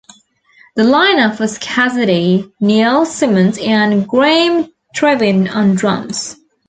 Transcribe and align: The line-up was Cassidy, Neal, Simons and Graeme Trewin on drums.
The 0.77 0.83
line-up 0.83 1.39
was 1.39 1.59
Cassidy, 1.59 2.51
Neal, 2.59 3.05
Simons 3.05 3.59
and 3.59 4.07
Graeme 4.07 4.73
Trewin 4.95 5.47
on 5.47 5.75
drums. 5.75 6.37